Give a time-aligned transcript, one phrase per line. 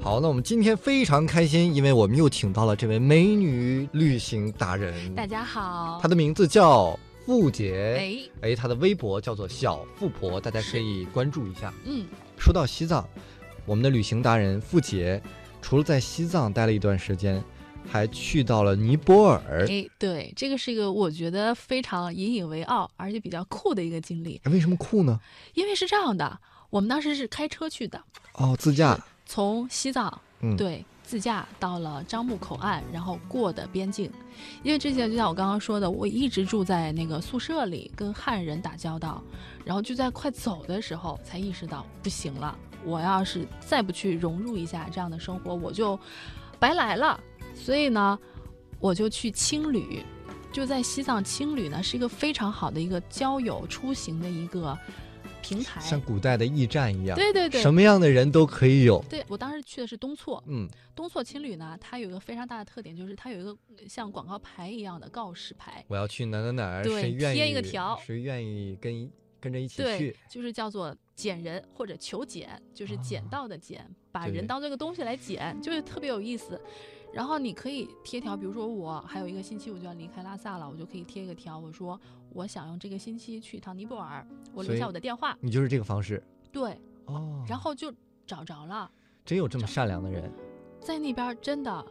[0.00, 7.96] 好，那我们今天非常开心，因为我们又请到了这位美女旅行达人，大家好，她的名字叫付杰，
[8.42, 11.72] 哎，哎，她的微博叫做小富婆，大家可以关注一下。
[11.84, 12.04] 嗯，
[12.38, 13.08] 说到西藏，
[13.64, 15.20] 我们的旅行达人付杰，
[15.62, 17.42] 除了在西藏待了一段时间，
[17.88, 19.66] 还去到了尼泊尔。
[19.68, 24.40] 哎，对，这个是一个我觉得非常引以为傲，而且比较酷的一个经历。
[24.46, 25.20] 为什么酷呢？
[25.54, 26.38] 因为是这样的，
[26.70, 28.00] 我们当时是开车去的，
[28.34, 28.98] 哦，自驾。
[29.26, 34.10] 从西藏，嗯，对，自驾到了樟木口岸，然后过的边境。
[34.62, 39.22] 因为之前就像我刚刚说的，我一直住在那个宿舍里，跟汉人打交道，
[39.64, 45.98] 然后就在快走的时候才意识到不行了，我要是再不去融入一下这样的生活，我就
[46.58, 47.18] 白来了。
[47.54, 48.18] 所以呢，
[48.80, 50.02] 我就去青旅，
[50.52, 54.76] 就在西藏青旅呢，是一个非常好的一个交友出行的一个。
[55.46, 59.04] 平台像古代的驿站一样，对对对，什么样的人都可以有。
[59.10, 63.54] 对我当时去的是东错，嗯，东错青旅呢，它有一个非常大的特点，就是它有一个
[63.86, 65.84] 像广告牌一样的告示牌。
[65.86, 70.16] 我要去哪哪哪儿，对，贴一个条，谁愿意跟跟着一起去？
[70.30, 76.58] 就是叫做捡人或者求捡，就是捡到的捡，把人当这个东西来捡，就是特别有意思。
[77.14, 81.98] 然后你可以贴条，比如说我还有一个星期我就要离开拉萨了，我就可以贴一个条，我说
[82.30, 85.38] 我想用这个星期去一趟尼泊尔，我留下我的电话。
[85.40, 86.20] 你就是这个方式。
[86.50, 86.76] 对。
[87.04, 87.44] 哦。
[87.48, 87.92] 然后就
[88.26, 88.90] 找着了。
[89.24, 90.28] 真有这么善良的人。
[90.80, 91.86] 在那边真的，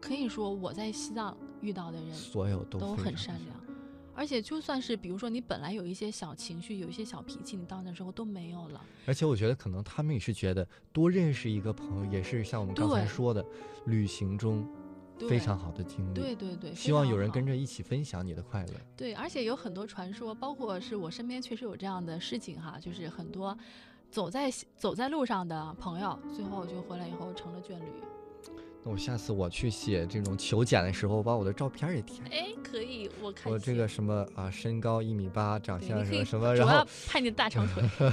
[0.00, 3.65] 可以说我在西藏遇到的人，所有都很善良。
[4.16, 8.82] 而且就算是比如说你本来有一些小情绪，有一些小脾气，你到那时候都没有了。
[9.06, 13.44] 而且我觉得可能他们也是觉得多认识一个朋友，也是像我们刚才说的，
[13.84, 14.66] 旅行中
[15.28, 16.14] 非常好的经历。
[16.14, 18.72] 对对对，希望有人跟着一起分享你的快乐。
[18.96, 23.56] 对，而且有很多传说，包括是我身边确实有这样的事情哈，就是很多
[24.10, 27.84] 走在走在路上的朋友，最后就回来以后成了眷侣。
[28.86, 32.22] 那我下次我去写这种求简的时候，把我的照片也填。
[32.30, 37.82] 哎，可以，我看我这个什么啊，身高一米八，长相什么什么，然后拍你的大长腿。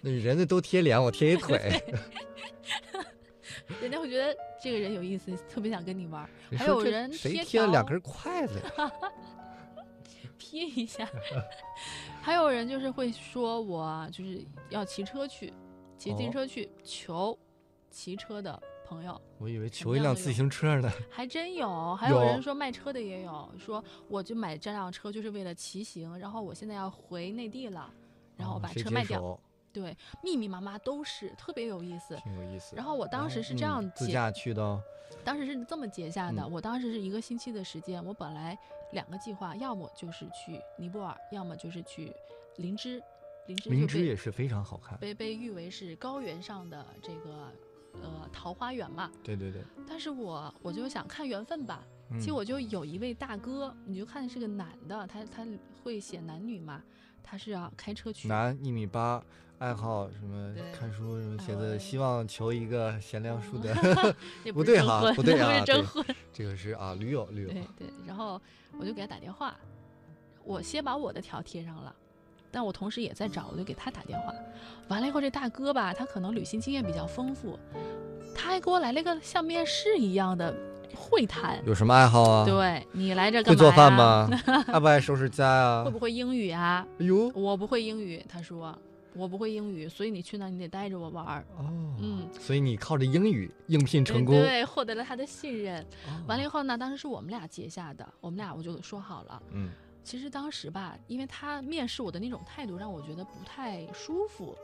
[0.00, 1.60] 那人家都贴脸，我贴一腿。
[3.82, 6.26] 人家会觉得这个人有意思，特别想跟你玩。
[6.56, 8.90] 还有人谁贴了两根筷子呀？
[10.38, 11.06] 贴一下。
[12.22, 15.52] 还有人就是会说我就是要骑车去，
[15.98, 17.38] 骑自行车去求
[17.90, 18.62] 骑车的。
[18.92, 27.90] 朋友，我以为求一辆自行车呢，还真有，还有人说卖车的也有，说我就买这辆车就是为了骑行，然后我现在要回内地了，
[28.36, 29.40] 然后我把车卖掉。
[29.72, 32.76] 对，密密麻麻都是，特别有意思，挺有意思。
[32.76, 34.82] 然后我当时是这样自驾去的，
[35.24, 36.46] 当时是这么结下的。
[36.46, 38.58] 我当时是一个星期的时间，我本来
[38.92, 42.12] 两个计划，要么就是去尼泊尔，要么就是去
[42.56, 43.02] 林芝。
[43.46, 47.50] 林芝林芝也是非常好看，被被誉为是高原上的这个。
[48.00, 49.62] 呃，桃花源嘛，对对对。
[49.86, 51.84] 但是我我就想看缘分吧。
[52.18, 55.46] 其实我就有一位大哥，你就看是个男的，他他
[55.82, 56.82] 会写男女嘛，
[57.22, 58.28] 他是要开车去。
[58.28, 59.24] 男一米八，
[59.56, 63.72] 爱好什么看书什么写的，希望求一个贤良淑德。
[64.52, 66.04] 不对哈，不对啊，征婚。
[66.34, 67.48] 这个是啊，驴友驴友。
[67.48, 68.38] 对对，然后
[68.78, 69.56] 我就给他打电话，
[70.44, 71.96] 我先把我的条贴上了。
[72.52, 74.32] 但我同时也在找，我就给他打电话。
[74.88, 77.58] 完了以后，这大哥吧，他可能旅行经验比较丰富，
[78.34, 80.54] 他还给我来了个像面试一样的
[80.94, 81.62] 会谈。
[81.64, 82.44] 有什么爱好啊？
[82.44, 83.58] 对你来这干嘛？
[83.58, 84.28] 会做饭吗？
[84.68, 85.84] 爱不爱收拾家呀？
[85.84, 86.86] 会不会英语啊？
[87.00, 88.22] 哎呦，我不会英语。
[88.28, 88.78] 他说
[89.14, 91.44] 我不会英语，所以你去那，你得带着我玩儿。
[91.56, 91.64] 哦，
[92.00, 95.86] 嗯，所以你靠着英语应聘成功，对，获得了他的信任。
[96.26, 99.70] 完了以后呢，当时是我们俩结下的，我们俩我就说好了，嗯。
[100.04, 104.56] 其实当时吧，因为他面试我的那种态度让我觉得不太舒服，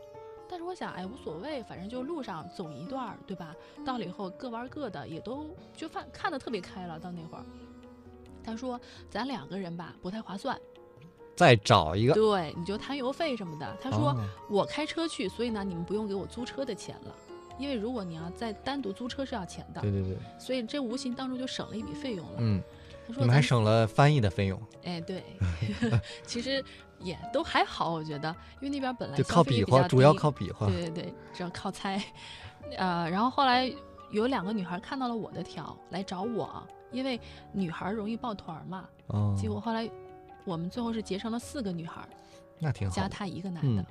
[0.49, 3.55] 但是我想，哎，无所谓，反正就路上走一段，对吧？
[3.85, 6.99] 到了以后各玩各的，也都就看看得特别开了。
[6.99, 7.45] 到那会儿，
[8.43, 10.59] 他说咱两个人吧不太划算，
[11.37, 12.15] 再找一个。
[12.15, 13.77] 对，你就摊油费什么的。
[13.81, 14.15] 他说
[14.51, 17.15] 我开车去，所以呢你们不用给我租车的钱了，
[17.59, 19.81] 因为如果你要再单独租车是要钱的。
[19.81, 20.19] 对对对。
[20.39, 22.39] 所以这无形当中就省了一笔费用了。
[22.39, 22.61] 嗯。
[23.17, 25.23] 你们还省了翻译的费用，哎，对
[26.27, 26.63] 其实
[27.01, 28.29] 也都还好，我觉得，
[28.61, 32.03] 因为那边本来就靠比划，主要靠比划，对对对，主要靠猜，
[32.77, 33.73] 呃，然后后来
[34.11, 36.63] 有两个女孩看到了我的条来找我，
[36.93, 37.19] 因为
[37.53, 39.89] 女孩容易抱团嘛，哦，结果后来
[40.45, 42.07] 我们最后是结成了四个女孩，
[42.59, 43.85] 那挺好，加他一个男的，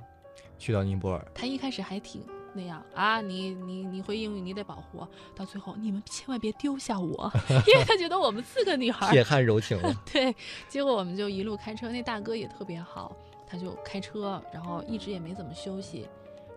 [0.58, 2.22] 去到尼泊尔，他一开始还挺。
[2.58, 5.08] 那样啊，你你你会英语，你得保护我。
[5.36, 7.30] 到最后，你们千万别丢下我，
[7.68, 9.94] 因为他觉得我们四个女孩儿铁汉柔情了。
[10.12, 10.34] 对，
[10.68, 13.16] 结果我们就一路开车，那大哥也特别好，
[13.46, 16.08] 他就开车，然后一直也没怎么休息，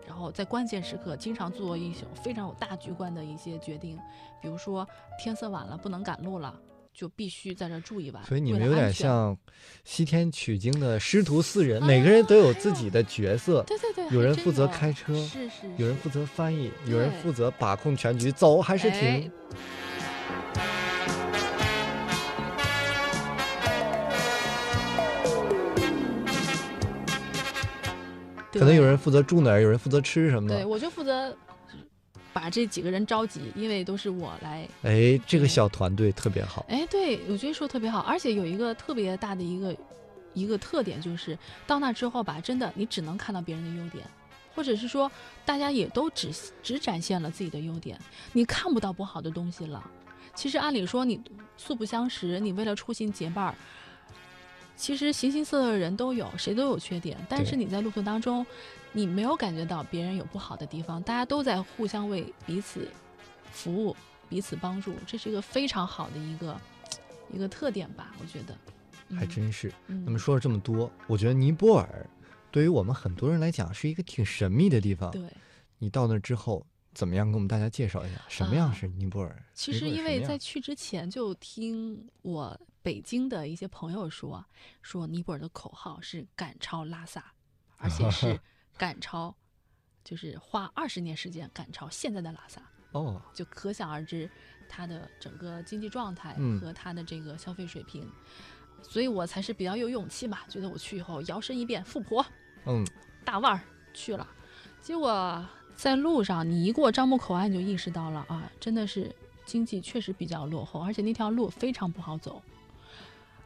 [0.04, 3.96] 然后在关键时刻经常做一些非常有大局观的一些决定，
[4.40, 4.86] 比如说
[5.22, 6.54] 天色晚了不能赶路了，
[6.92, 8.22] 就必须在这住一晚。
[8.24, 8.72] 所以你们有。
[8.82, 9.36] 点像
[9.84, 19.32] 西天取经的师徒四人，每个人都有自己的角色，对对对，有人负责开车是是，有人负责翻译，有人负责把控全局，走还是哎停。
[28.52, 31.34] 可能有人负责住哪儿，有人负责吃什么对，我就负责
[32.42, 34.68] 把这几个人召集，因为都是我来。
[34.82, 36.66] 哎，这个小团队特别好。
[36.68, 39.76] 哎，对，我觉得说特别好，而且有一个特别大的一个
[40.34, 44.04] 一个特点，就是到那之后吧，真的你只能看到别人的优点，
[44.56, 45.08] 或者是说
[45.44, 46.30] 大家也都只
[46.64, 47.96] 只展现了自己的优点，
[48.32, 49.80] 你看不到不好的东西了。
[50.34, 51.20] 其实按理说你
[51.56, 53.54] 素不相识，你为了出行结伴儿。
[54.82, 57.16] 其实形形色色的人都有，谁都有缺点。
[57.28, 58.44] 但是你在路途当中，
[58.90, 62.88] 你没有感觉到别人有不好的地方，大家都在互相为彼此
[63.52, 63.96] 服务、
[64.28, 66.60] 彼此帮助，这是一个非常好的一个
[67.32, 68.12] 一个特点吧？
[68.20, 68.58] 我觉得。
[69.16, 69.72] 还真是。
[69.86, 70.02] 嗯。
[70.04, 72.04] 那么说了这么多，我觉得尼泊尔
[72.50, 75.12] 对于我们很多人来讲是一个挺神秘的地方。
[75.12, 75.22] 对，
[75.78, 79.40] 你到那之后，怎么样给我们大家介绍一下什么样啊是尼泊尔？
[79.54, 84.44] 其实因为在去之前就听我北京的一些朋友说，
[84.82, 87.32] 说尼泊尔的口号是赶超拉萨，
[87.78, 88.38] 而且是
[88.76, 89.34] 赶超，
[90.04, 92.62] 就是花二十年时间赶超现在的拉萨，
[92.92, 94.30] 哦，就可想而知
[94.68, 96.60] 它的整个经济状态嗯。
[96.60, 98.10] 和它的这个消费水平。
[98.82, 102.26] 所以我才是比较有勇气嘛，觉得我去以后摇身一变富婆，
[102.66, 102.84] 嗯，
[103.24, 103.60] 大腕儿
[103.94, 104.28] 去了，
[104.80, 105.46] 结果
[105.76, 109.14] 在路上你一过樟木口岸就意识到了啊，真的是
[109.44, 112.42] 经济确实比较落后，而且那条路非常不好走，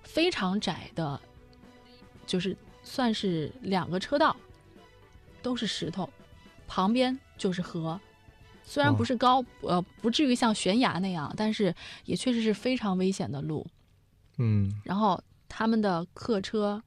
[0.06, 1.20] 非常窄的，
[2.26, 4.34] 就是算是两个车道，
[5.42, 6.08] 都是石头，
[6.66, 8.00] 旁边就是河。
[8.64, 11.72] 虽然不是高，呃，不至于像悬崖那样，但是
[12.04, 13.64] 也确实是非常危险的路。
[14.38, 16.82] 嗯，然后他们的客车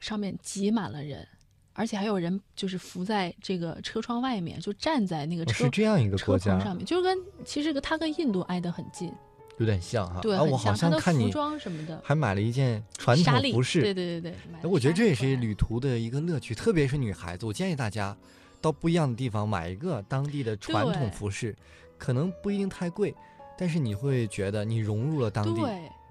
[0.00, 1.28] 上面挤满了人，
[1.74, 9.12] 而且还有人就是伏在这个车窗外面，就站在那个哦车、是这样一个车国家，棚上面，就跟其实跟它跟印度挨得很近，
[9.58, 10.20] 有点像哈。
[10.20, 10.90] 对，啊，我好像。
[10.98, 13.82] 看你装什么的，还买了一件传统服饰。
[13.82, 17.46] 对对对我觉得这也是旅途的一个乐趣，特别是女孩子。
[17.46, 18.16] 我建议大家
[18.60, 21.54] 到不一样的地方买一个当地的传统服饰，
[21.96, 23.14] 可能不一定太贵，
[23.56, 25.62] 但是你会觉得你融入了当地，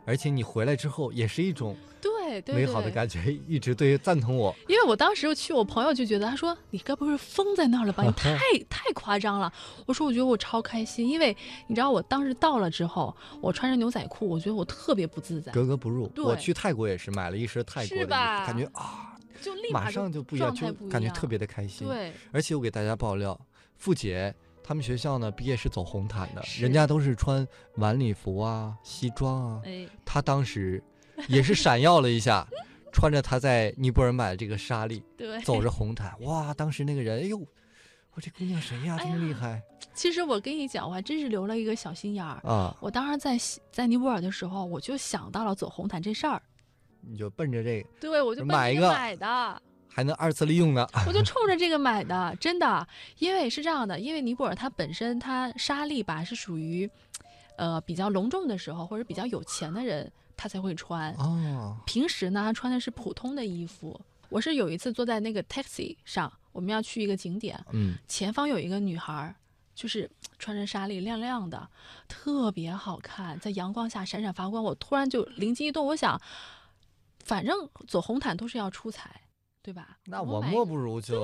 [0.06, 2.12] 而且你回来之后也是一种对
[2.42, 4.54] 对美好的感觉， 一直对赞同我。
[4.68, 8.04] 因为我当时去，我朋友就觉得，他说你该不会是疯在那儿了吧？
[8.04, 8.30] 你 太
[8.70, 9.52] 太夸张了。
[9.86, 11.36] 我说我觉得我超开心，因为
[11.68, 16.12] 你知道我当时到了之后，我穿着牛仔裤，我觉得我特别不自在，格格不入。
[16.18, 21.88] 我去泰国也是买了一身泰国的衣服，感觉啊，就立马就上就不一样，就感觉特别的开心。
[21.88, 23.40] 对而且我给大家爆料，
[23.78, 24.34] 付姐
[24.64, 30.84] 他们学校呢毕业是走红毯的，人家都是穿晚礼服啊、西装啊，哎，她当时
[31.28, 32.48] 也是闪耀了一下，
[32.94, 37.38] 穿着他在尼泊尔买的这个纱丽，对，走着红毯，哇，当时那个人，哎呦，
[38.14, 39.62] 我这姑娘谁呀，哎这么厉害
[39.94, 42.40] 其实我跟你讲，我还真是留了一个小心眼儿。
[42.48, 42.76] 啊！
[42.80, 43.36] 我当时在
[43.72, 46.40] 在尼泊尔的时候，我就想到了走红毯这事儿，
[47.02, 49.62] 你就奔着这个，对我就买一个买的。
[49.90, 50.88] 还能二次利用呢。
[51.08, 56.88] 我就冲着这个买的，真的，因为是这样的，因为尼泊尔它本身它沙粒吧是属于，
[57.56, 64.00] 呃比较隆重的时候或者比较有钱的人他才会穿，哦，平时呢他穿的是普通的衣服。
[64.30, 69.34] 我是有一次坐在那个 taxi 上，我们要去一个景点，嗯，前方有一个女孩儿，
[69.74, 71.68] 就是穿着纱丽亮亮的，
[72.08, 74.64] 特别好看，在阳光下闪闪发光。
[74.64, 76.22] 我突然就灵机一动，我想，
[77.24, 79.22] 反正走红毯都是要出彩，
[79.62, 79.98] 对吧？
[80.06, 81.24] 那我莫不如就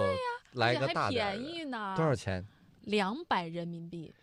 [0.54, 2.16] 来而且还个大点的，宜呢，多少？
[2.16, 2.46] 钱？
[2.84, 4.14] 两百人民币，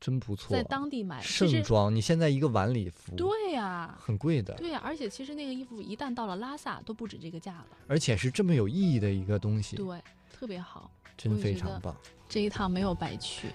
[0.00, 0.62] 真不错在。
[0.62, 10.02] 当地买，盛装，你现在一个晚礼服，对呀、很贵的，对呀、而且其实那个衣服一旦到了拉萨都不止这个价了，而且是这么有意义的一个东西，对，
[10.32, 11.96] 特别好，真非常棒。
[12.28, 13.48] 这一趟没有白去。
[13.48, 13.54] 开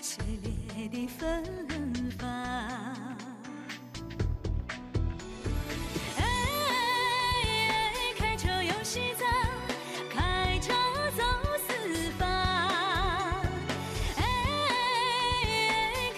[0.00, 1.42] 血烈的芬
[2.18, 2.28] 芳。
[6.18, 6.22] 哎，
[8.18, 9.28] 开车游西藏，
[10.10, 10.72] 开车
[11.16, 11.22] 走
[11.66, 12.28] 四方。
[14.16, 14.22] 哎，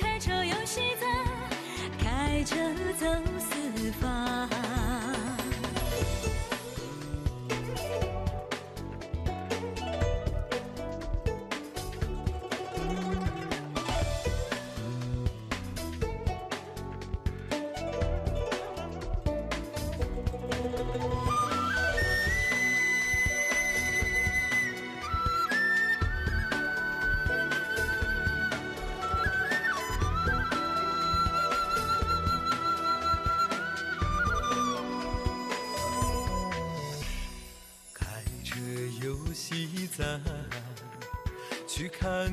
[0.00, 1.08] 开车游西藏，
[1.98, 2.56] 开车
[2.98, 3.06] 走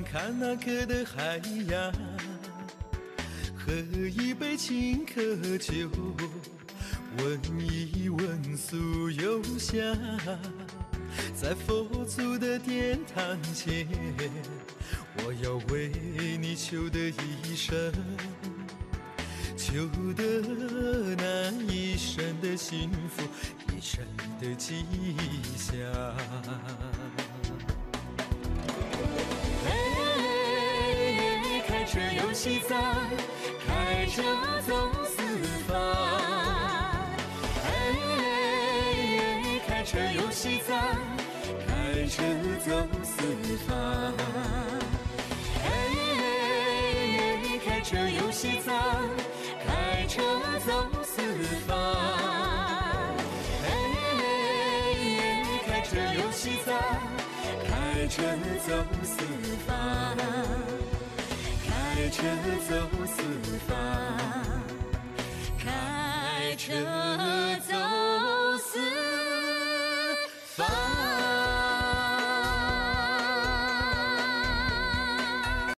[0.03, 1.39] 看那可的海
[1.70, 1.91] 洋，
[3.58, 5.89] 喝一杯青稞酒，
[7.17, 9.96] 闻一闻酥油香，
[11.36, 13.88] 在佛祖的殿堂前，
[15.17, 15.91] 我要为
[16.38, 17.91] 你求得一生。
[19.55, 20.24] 求得
[21.15, 23.24] 那一生的幸福，
[23.74, 24.03] 一生
[24.41, 24.84] 的吉
[25.55, 25.77] 祥。
[32.43, 32.75] 西藏，
[33.67, 34.24] 开车
[34.67, 34.74] 走
[35.05, 35.21] 四
[35.67, 35.77] 方。
[37.67, 37.69] 哎，
[39.67, 40.75] 开车游西藏，
[41.67, 42.24] 开车
[42.65, 42.71] 走
[43.03, 43.21] 四
[43.67, 43.69] 方。
[45.63, 45.69] 哎，
[47.63, 48.74] 开车游西藏，
[49.63, 50.24] 开车
[50.65, 51.21] 走四
[51.67, 51.77] 方。
[53.67, 53.69] 哎，
[55.67, 56.74] 开车游西藏，
[57.69, 58.24] 开车
[58.65, 59.13] 走四
[59.67, 59.69] 方，
[62.01, 62.24] 开车
[62.67, 63.22] 走四
[63.67, 63.77] 方
[65.60, 66.74] 开车